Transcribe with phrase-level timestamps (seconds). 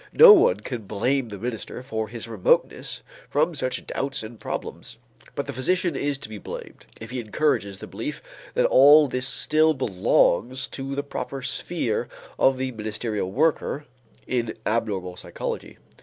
[0.13, 4.97] No one can blame the minister for his remoteness from such doubts and problems,
[5.35, 8.19] but the physician is to be blamed if he encourages the belief
[8.55, 12.09] that all this still belongs to the proper sphere
[12.39, 13.85] of the ministerial worker
[14.25, 15.77] in abnormal psychology.